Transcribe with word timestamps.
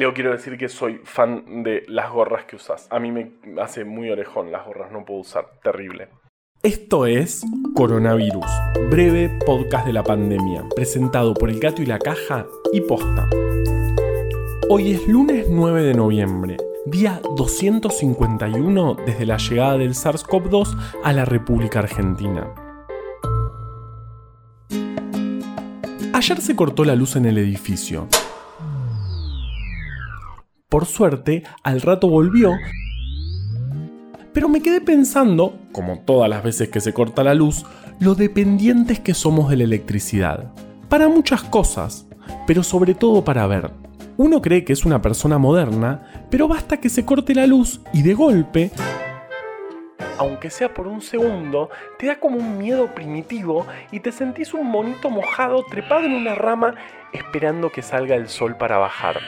Leo, 0.00 0.14
quiero 0.14 0.32
decir 0.32 0.56
que 0.56 0.70
soy 0.70 0.98
fan 1.04 1.62
de 1.62 1.84
las 1.86 2.10
gorras 2.10 2.46
que 2.46 2.56
usas. 2.56 2.88
A 2.90 2.98
mí 2.98 3.12
me 3.12 3.32
hace 3.60 3.84
muy 3.84 4.08
orejón 4.08 4.50
las 4.50 4.64
gorras, 4.64 4.90
no 4.90 5.04
puedo 5.04 5.20
usar. 5.20 5.44
Terrible. 5.62 6.08
Esto 6.62 7.04
es 7.04 7.42
Coronavirus, 7.74 8.46
breve 8.90 9.28
podcast 9.44 9.84
de 9.86 9.92
la 9.92 10.02
pandemia, 10.02 10.64
presentado 10.74 11.34
por 11.34 11.50
El 11.50 11.60
Gato 11.60 11.82
y 11.82 11.84
la 11.84 11.98
Caja 11.98 12.46
y 12.72 12.80
Posta. 12.80 13.28
Hoy 14.70 14.92
es 14.92 15.06
lunes 15.06 15.48
9 15.50 15.82
de 15.82 15.92
noviembre, 15.92 16.56
día 16.86 17.20
251 17.36 18.96
desde 19.04 19.26
la 19.26 19.36
llegada 19.36 19.76
del 19.76 19.92
SARS-CoV-2 19.92 20.78
a 21.04 21.12
la 21.12 21.26
República 21.26 21.80
Argentina. 21.80 22.48
Ayer 26.14 26.40
se 26.40 26.56
cortó 26.56 26.86
la 26.86 26.96
luz 26.96 27.16
en 27.16 27.26
el 27.26 27.36
edificio. 27.36 28.08
Por 30.70 30.86
suerte, 30.86 31.42
al 31.64 31.80
rato 31.80 32.08
volvió, 32.08 32.52
pero 34.32 34.48
me 34.48 34.62
quedé 34.62 34.80
pensando, 34.80 35.58
como 35.72 35.98
todas 35.98 36.30
las 36.30 36.44
veces 36.44 36.68
que 36.68 36.80
se 36.80 36.94
corta 36.94 37.24
la 37.24 37.34
luz, 37.34 37.66
lo 37.98 38.14
dependientes 38.14 39.00
que 39.00 39.12
somos 39.12 39.50
de 39.50 39.56
la 39.56 39.64
electricidad. 39.64 40.52
Para 40.88 41.08
muchas 41.08 41.42
cosas, 41.42 42.06
pero 42.46 42.62
sobre 42.62 42.94
todo 42.94 43.24
para 43.24 43.48
ver. 43.48 43.72
Uno 44.16 44.40
cree 44.40 44.64
que 44.64 44.72
es 44.72 44.84
una 44.84 45.02
persona 45.02 45.38
moderna, 45.38 46.26
pero 46.30 46.46
basta 46.46 46.76
que 46.76 46.88
se 46.88 47.04
corte 47.04 47.34
la 47.34 47.48
luz 47.48 47.80
y 47.92 48.02
de 48.02 48.14
golpe, 48.14 48.70
aunque 50.18 50.50
sea 50.50 50.72
por 50.72 50.86
un 50.86 51.00
segundo, 51.00 51.70
te 51.98 52.06
da 52.06 52.20
como 52.20 52.36
un 52.36 52.58
miedo 52.58 52.94
primitivo 52.94 53.66
y 53.90 53.98
te 53.98 54.12
sentís 54.12 54.54
un 54.54 54.70
monito 54.70 55.10
mojado 55.10 55.64
trepado 55.64 56.04
en 56.04 56.12
una 56.12 56.36
rama 56.36 56.74
esperando 57.12 57.72
que 57.72 57.82
salga 57.82 58.14
el 58.14 58.28
sol 58.28 58.56
para 58.56 58.78
bajar. 58.78 59.18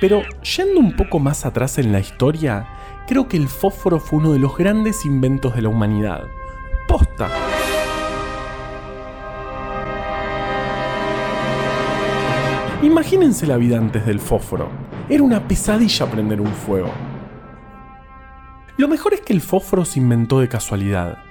Pero 0.00 0.22
yendo 0.56 0.78
un 0.78 0.92
poco 0.92 1.18
más 1.18 1.46
atrás 1.46 1.78
en 1.78 1.90
la 1.90 2.00
historia, 2.00 2.66
creo 3.06 3.28
que 3.28 3.36
el 3.36 3.48
fósforo 3.48 3.98
fue 3.98 4.18
uno 4.18 4.32
de 4.32 4.38
los 4.38 4.56
grandes 4.56 5.06
inventos 5.06 5.54
de 5.54 5.62
la 5.62 5.70
humanidad. 5.70 6.24
Posta. 6.86 7.30
Imagínense 12.82 13.46
la 13.46 13.56
vida 13.56 13.78
antes 13.78 14.04
del 14.04 14.20
fósforo. 14.20 14.68
Era 15.08 15.22
una 15.22 15.48
pesadilla 15.48 16.06
prender 16.06 16.40
un 16.40 16.52
fuego. 16.52 16.90
Lo 18.76 18.88
mejor 18.88 19.14
es 19.14 19.22
que 19.22 19.32
el 19.32 19.40
fósforo 19.40 19.86
se 19.86 19.98
inventó 19.98 20.40
de 20.40 20.48
casualidad 20.48 21.25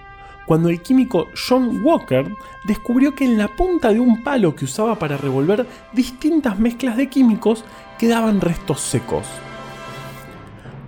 cuando 0.45 0.69
el 0.69 0.81
químico 0.81 1.27
John 1.35 1.81
Walker 1.83 2.31
descubrió 2.63 3.15
que 3.15 3.25
en 3.25 3.37
la 3.37 3.47
punta 3.47 3.89
de 3.89 3.99
un 3.99 4.23
palo 4.23 4.55
que 4.55 4.65
usaba 4.65 4.97
para 4.99 5.17
revolver 5.17 5.65
distintas 5.93 6.59
mezclas 6.59 6.97
de 6.97 7.09
químicos 7.09 7.63
quedaban 7.97 8.41
restos 8.41 8.81
secos. 8.81 9.25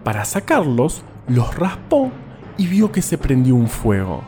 Para 0.04 0.26
sacarlos, 0.26 1.04
los 1.28 1.56
raspó 1.56 2.12
y 2.58 2.68
vio 2.68 2.92
que 2.92 3.02
se 3.02 3.18
prendió 3.18 3.56
un 3.56 3.68
fuego. 3.68 4.24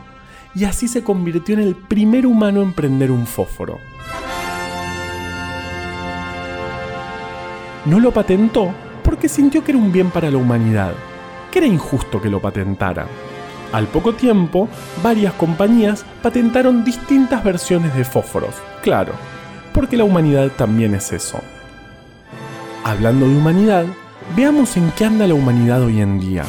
Y 0.54 0.64
así 0.64 0.88
se 0.88 1.04
convirtió 1.04 1.54
en 1.54 1.62
el 1.62 1.76
primer 1.76 2.26
humano 2.26 2.62
en 2.62 2.72
prender 2.72 3.10
un 3.10 3.26
fósforo. 3.26 3.78
No 7.86 7.98
lo 7.98 8.12
patentó 8.12 8.74
porque 9.02 9.28
sintió 9.28 9.64
que 9.64 9.72
era 9.72 9.78
un 9.78 9.90
bien 9.90 10.10
para 10.10 10.30
la 10.30 10.36
humanidad, 10.36 10.92
que 11.50 11.60
era 11.60 11.66
injusto 11.66 12.20
que 12.20 12.28
lo 12.28 12.40
patentara. 12.40 13.06
Al 13.72 13.86
poco 13.86 14.14
tiempo, 14.14 14.68
varias 15.02 15.32
compañías 15.34 16.04
patentaron 16.22 16.84
distintas 16.84 17.44
versiones 17.44 17.94
de 17.94 18.04
fósforos, 18.04 18.54
claro, 18.82 19.12
porque 19.72 19.96
la 19.96 20.04
humanidad 20.04 20.50
también 20.56 20.94
es 20.94 21.12
eso. 21.12 21.40
Hablando 22.84 23.28
de 23.28 23.36
humanidad, 23.36 23.84
veamos 24.36 24.76
en 24.76 24.90
qué 24.92 25.04
anda 25.04 25.26
la 25.26 25.34
humanidad 25.34 25.82
hoy 25.82 26.00
en 26.00 26.18
día. 26.18 26.44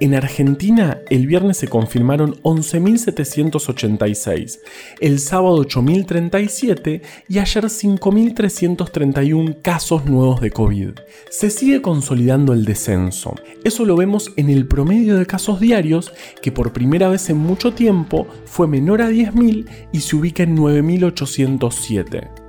En 0.00 0.14
Argentina, 0.14 0.98
el 1.10 1.26
viernes 1.26 1.58
se 1.58 1.68
confirmaron 1.68 2.40
11.786, 2.42 4.60
el 4.98 5.18
sábado 5.18 5.62
8.037 5.62 7.02
y 7.28 7.38
ayer 7.38 7.64
5.331 7.64 9.60
casos 9.60 10.06
nuevos 10.06 10.40
de 10.40 10.52
COVID. 10.52 10.92
Se 11.28 11.50
sigue 11.50 11.82
consolidando 11.82 12.54
el 12.54 12.64
descenso. 12.64 13.34
Eso 13.62 13.84
lo 13.84 13.94
vemos 13.94 14.32
en 14.38 14.48
el 14.48 14.66
promedio 14.66 15.18
de 15.18 15.26
casos 15.26 15.60
diarios, 15.60 16.14
que 16.40 16.50
por 16.50 16.72
primera 16.72 17.10
vez 17.10 17.28
en 17.28 17.36
mucho 17.36 17.74
tiempo 17.74 18.26
fue 18.46 18.66
menor 18.66 19.02
a 19.02 19.10
10.000 19.10 19.66
y 19.92 20.00
se 20.00 20.16
ubica 20.16 20.42
en 20.42 20.56
9.807. 20.56 22.39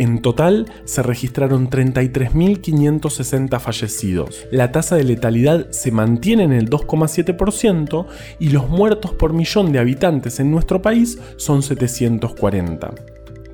En 0.00 0.22
total 0.22 0.72
se 0.86 1.02
registraron 1.02 1.68
33.560 1.68 3.60
fallecidos. 3.60 4.46
La 4.50 4.72
tasa 4.72 4.96
de 4.96 5.04
letalidad 5.04 5.70
se 5.72 5.90
mantiene 5.90 6.44
en 6.44 6.52
el 6.52 6.70
2,7% 6.70 8.06
y 8.38 8.48
los 8.48 8.66
muertos 8.70 9.12
por 9.12 9.34
millón 9.34 9.72
de 9.72 9.78
habitantes 9.78 10.40
en 10.40 10.50
nuestro 10.50 10.80
país 10.80 11.18
son 11.36 11.62
740. 11.62 12.94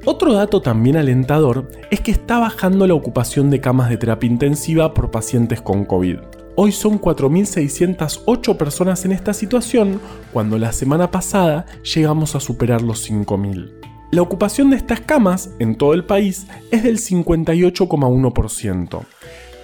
Otro 0.04 0.34
dato 0.34 0.62
también 0.62 0.96
alentador 0.96 1.68
es 1.90 2.00
que 2.00 2.12
está 2.12 2.38
bajando 2.38 2.86
la 2.86 2.94
ocupación 2.94 3.50
de 3.50 3.60
camas 3.60 3.88
de 3.90 3.96
terapia 3.96 4.30
intensiva 4.30 4.94
por 4.94 5.10
pacientes 5.10 5.60
con 5.60 5.84
COVID. 5.84 6.18
Hoy 6.54 6.70
son 6.70 7.00
4.608 7.00 8.56
personas 8.56 9.04
en 9.04 9.10
esta 9.10 9.34
situación, 9.34 10.00
cuando 10.32 10.58
la 10.58 10.70
semana 10.70 11.10
pasada 11.10 11.66
llegamos 11.82 12.36
a 12.36 12.40
superar 12.40 12.82
los 12.82 13.10
5.000. 13.10 13.95
La 14.16 14.22
ocupación 14.22 14.70
de 14.70 14.78
estas 14.78 15.00
camas 15.00 15.50
en 15.58 15.74
todo 15.74 15.92
el 15.92 16.06
país 16.06 16.46
es 16.70 16.82
del 16.82 16.96
58,1%, 16.96 19.00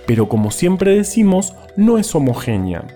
pero 0.06 0.28
como 0.28 0.50
siempre 0.50 0.94
decimos, 0.94 1.54
no 1.78 1.96
es 1.96 2.14
homogénea. 2.14 2.86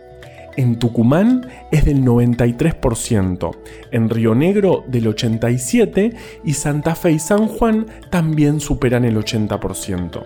En 0.59 0.79
Tucumán 0.79 1.47
es 1.73 1.87
del 1.87 2.05
93%, 2.05 3.57
en 3.91 4.11
Río 4.11 4.35
Negro 4.35 4.85
del 4.87 5.07
87% 5.07 6.15
y 6.45 6.53
Santa 6.53 6.95
Fe 6.95 7.13
y 7.13 7.19
San 7.19 7.49
Juan 7.49 7.87
también 8.11 8.61
superan 8.61 9.07
el 9.07 9.17
80%. 9.17 10.23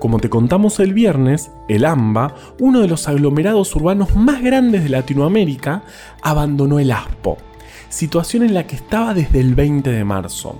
Como 0.00 0.18
te 0.18 0.28
contamos 0.28 0.80
el 0.80 0.92
viernes, 0.92 1.52
el 1.68 1.84
AMBA, 1.84 2.34
uno 2.58 2.80
de 2.80 2.88
los 2.88 3.06
aglomerados 3.06 3.76
urbanos 3.76 4.16
más 4.16 4.42
grandes 4.42 4.82
de 4.82 4.88
Latinoamérica, 4.88 5.84
abandonó 6.20 6.80
el 6.80 6.90
ASPO 6.90 7.38
situación 7.92 8.42
en 8.42 8.54
la 8.54 8.66
que 8.66 8.74
estaba 8.74 9.12
desde 9.12 9.38
el 9.40 9.54
20 9.54 9.90
de 9.90 10.04
marzo. 10.04 10.58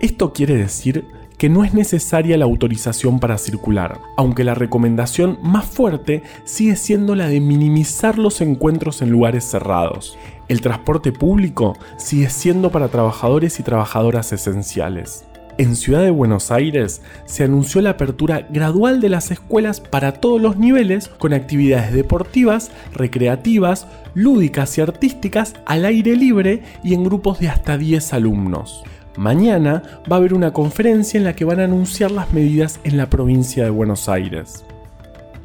Esto 0.00 0.34
quiere 0.34 0.54
decir 0.54 1.06
que 1.38 1.48
no 1.48 1.64
es 1.64 1.72
necesaria 1.72 2.36
la 2.36 2.44
autorización 2.44 3.20
para 3.20 3.38
circular, 3.38 4.00
aunque 4.16 4.44
la 4.44 4.54
recomendación 4.54 5.38
más 5.42 5.64
fuerte 5.64 6.22
sigue 6.44 6.76
siendo 6.76 7.14
la 7.14 7.28
de 7.28 7.40
minimizar 7.40 8.18
los 8.18 8.40
encuentros 8.40 9.00
en 9.00 9.10
lugares 9.10 9.44
cerrados. 9.44 10.18
El 10.48 10.60
transporte 10.60 11.10
público 11.10 11.76
sigue 11.96 12.28
siendo 12.28 12.70
para 12.70 12.88
trabajadores 12.88 13.58
y 13.60 13.62
trabajadoras 13.62 14.32
esenciales. 14.32 15.24
En 15.58 15.74
Ciudad 15.74 16.02
de 16.02 16.12
Buenos 16.12 16.52
Aires 16.52 17.02
se 17.24 17.42
anunció 17.42 17.80
la 17.80 17.90
apertura 17.90 18.46
gradual 18.48 19.00
de 19.00 19.08
las 19.08 19.32
escuelas 19.32 19.80
para 19.80 20.12
todos 20.12 20.40
los 20.40 20.56
niveles 20.56 21.08
con 21.08 21.32
actividades 21.32 21.92
deportivas, 21.92 22.70
recreativas, 22.94 23.88
lúdicas 24.14 24.78
y 24.78 24.82
artísticas 24.82 25.54
al 25.66 25.84
aire 25.84 26.14
libre 26.14 26.62
y 26.84 26.94
en 26.94 27.02
grupos 27.02 27.40
de 27.40 27.48
hasta 27.48 27.76
10 27.76 28.12
alumnos. 28.12 28.84
Mañana 29.16 29.82
va 30.10 30.14
a 30.14 30.18
haber 30.20 30.32
una 30.32 30.52
conferencia 30.52 31.18
en 31.18 31.24
la 31.24 31.34
que 31.34 31.44
van 31.44 31.58
a 31.58 31.64
anunciar 31.64 32.12
las 32.12 32.32
medidas 32.32 32.78
en 32.84 32.96
la 32.96 33.10
provincia 33.10 33.64
de 33.64 33.70
Buenos 33.70 34.08
Aires. 34.08 34.64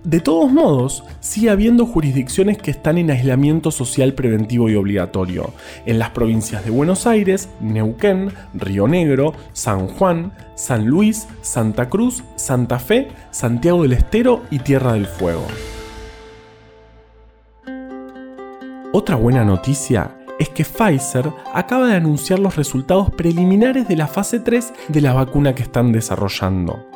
De 0.03 0.19
todos 0.19 0.51
modos, 0.51 1.05
sigue 1.21 1.49
habiendo 1.49 1.85
jurisdicciones 1.85 2.57
que 2.57 2.71
están 2.71 2.97
en 2.97 3.09
aislamiento 3.09 3.71
social 3.71 4.13
preventivo 4.13 4.69
y 4.69 4.75
obligatorio, 4.75 5.53
en 5.85 5.97
las 5.97 6.09
provincias 6.09 6.65
de 6.65 6.71
Buenos 6.71 7.07
Aires, 7.07 7.47
Neuquén, 7.61 8.33
Río 8.53 8.89
Negro, 8.89 9.33
San 9.53 9.87
Juan, 9.87 10.33
San 10.55 10.87
Luis, 10.87 11.29
Santa 11.41 11.87
Cruz, 11.87 12.21
Santa 12.35 12.79
Fe, 12.79 13.07
Santiago 13.31 13.83
del 13.83 13.93
Estero 13.93 14.43
y 14.51 14.59
Tierra 14.59 14.93
del 14.93 15.07
Fuego. 15.07 15.47
Otra 18.91 19.15
buena 19.15 19.45
noticia 19.45 20.17
es 20.37 20.49
que 20.49 20.65
Pfizer 20.65 21.31
acaba 21.53 21.87
de 21.87 21.95
anunciar 21.95 22.39
los 22.39 22.57
resultados 22.57 23.09
preliminares 23.11 23.87
de 23.87 23.95
la 23.95 24.07
fase 24.07 24.41
3 24.41 24.73
de 24.89 25.01
la 25.01 25.13
vacuna 25.13 25.55
que 25.55 25.63
están 25.63 25.93
desarrollando. 25.93 26.92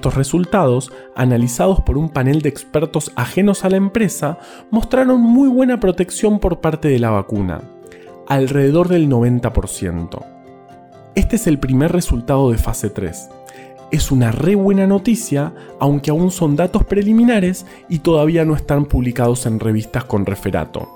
Estos 0.00 0.14
resultados, 0.14 0.90
analizados 1.14 1.82
por 1.82 1.98
un 1.98 2.08
panel 2.08 2.40
de 2.40 2.48
expertos 2.48 3.12
ajenos 3.16 3.66
a 3.66 3.68
la 3.68 3.76
empresa, 3.76 4.38
mostraron 4.70 5.20
muy 5.20 5.46
buena 5.46 5.78
protección 5.78 6.38
por 6.38 6.62
parte 6.62 6.88
de 6.88 6.98
la 6.98 7.10
vacuna, 7.10 7.60
alrededor 8.26 8.88
del 8.88 9.10
90%. 9.10 10.24
Este 11.14 11.36
es 11.36 11.46
el 11.46 11.58
primer 11.58 11.92
resultado 11.92 12.50
de 12.50 12.56
fase 12.56 12.88
3. 12.88 13.28
Es 13.90 14.10
una 14.10 14.32
re 14.32 14.54
buena 14.54 14.86
noticia, 14.86 15.52
aunque 15.78 16.10
aún 16.10 16.30
son 16.30 16.56
datos 16.56 16.84
preliminares 16.84 17.66
y 17.90 17.98
todavía 17.98 18.46
no 18.46 18.56
están 18.56 18.86
publicados 18.86 19.44
en 19.44 19.60
revistas 19.60 20.04
con 20.04 20.24
referato. 20.24 20.88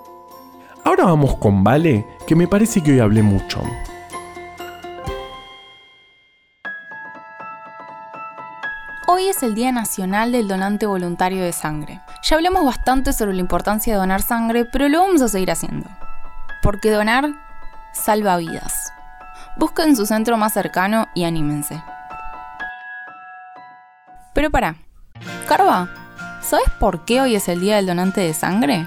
Ahora 0.83 1.05
vamos 1.05 1.37
con 1.37 1.63
Vale, 1.63 2.07
que 2.27 2.37
me 2.37 2.49
parece 2.49 2.83
que 2.83 2.93
hoy 2.93 3.01
hablé 3.01 3.23
mucho. 3.23 3.61
Hoy 9.07 9.29
es 9.29 9.43
el 9.43 9.55
Día 9.55 9.71
Nacional 9.71 10.33
del 10.33 10.49
Donante 10.49 10.87
Voluntario 10.87 11.45
de 11.45 11.53
Sangre. 11.53 12.01
Ya 12.23 12.37
hablamos 12.37 12.65
bastante 12.65 13.13
sobre 13.13 13.35
la 13.35 13.41
importancia 13.41 13.93
de 13.93 13.99
donar 13.99 14.23
sangre, 14.23 14.65
pero 14.65 14.89
lo 14.89 15.01
vamos 15.01 15.21
a 15.21 15.29
seguir 15.29 15.51
haciendo. 15.51 15.87
Porque 16.63 16.91
donar 16.91 17.35
salva 17.93 18.39
vidas. 18.39 18.95
Busquen 19.59 19.95
su 19.95 20.07
centro 20.07 20.39
más 20.39 20.55
cercano 20.55 21.07
y 21.15 21.25
anímense. 21.25 21.83
Pero 24.33 24.51
para, 24.51 24.77
Carva, 25.47 25.91
¿sabes 26.41 26.71
por 26.81 27.05
qué 27.05 27.21
hoy 27.21 27.35
es 27.35 27.47
el 27.49 27.61
Día 27.61 27.77
del 27.77 27.87
Donante 27.87 28.23
de 28.23 28.33
Sangre? 28.33 28.87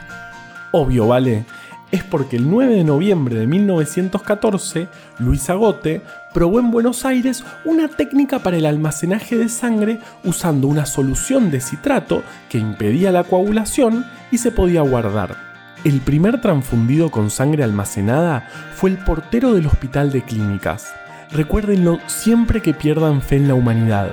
Obvio, 0.72 1.08
vale. 1.08 1.46
Es 1.92 2.04
porque 2.04 2.36
el 2.36 2.50
9 2.50 2.76
de 2.76 2.84
noviembre 2.84 3.36
de 3.36 3.48
1914, 3.48 4.90
Luis 5.20 5.50
Agote 5.50 6.02
probó 6.34 6.60
en 6.60 6.70
Buenos 6.70 7.06
Aires 7.06 7.46
una 7.64 7.88
técnica 7.88 8.40
para 8.40 8.58
el 8.58 8.66
almacenaje 8.66 9.38
de 9.38 9.48
sangre 9.48 10.00
usando 10.26 10.68
una 10.68 10.86
solución 10.86 11.50
de 11.50 11.62
citrato 11.62 12.24
que 12.50 12.58
impedía 12.58 13.12
la 13.14 13.24
coagulación 13.24 14.06
y 14.32 14.38
se 14.38 14.52
podía 14.52 14.82
guardar. 14.82 15.38
El 15.86 16.02
primer 16.02 16.42
transfundido 16.42 17.10
con 17.10 17.30
sangre 17.30 17.64
almacenada 17.64 18.50
fue 18.76 18.90
el 18.90 18.98
portero 18.98 19.54
del 19.54 19.68
Hospital 19.68 20.12
de 20.12 20.24
Clínicas. 20.24 20.94
Recuérdenlo 21.32 22.00
siempre 22.08 22.62
que 22.62 22.74
pierdan 22.74 23.22
fe 23.22 23.38
en 23.38 23.48
la 23.48 23.54
humanidad, 23.54 24.12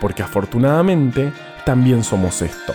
porque 0.00 0.22
afortunadamente 0.22 1.32
también 1.64 2.04
somos 2.04 2.42
esto. 2.42 2.74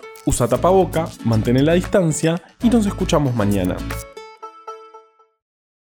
Usa 0.25 0.47
tapaboca, 0.47 1.07
mantén 1.25 1.65
la 1.65 1.73
distancia 1.73 2.41
y 2.61 2.69
nos 2.69 2.85
escuchamos 2.85 3.33
mañana. 3.35 3.77